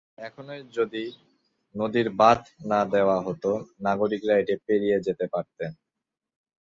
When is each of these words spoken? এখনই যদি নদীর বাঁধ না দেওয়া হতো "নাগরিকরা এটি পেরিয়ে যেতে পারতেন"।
এখনই 0.19 0.61
যদি 0.73 1.03
নদীর 1.75 2.07
বাঁধ 2.19 2.41
না 2.65 2.81
দেওয়া 2.93 3.17
হতো 3.21 3.51
"নাগরিকরা 3.81 4.33
এটি 4.37 4.55
পেরিয়ে 4.65 4.97
যেতে 5.07 5.25
পারতেন"। 5.33 5.71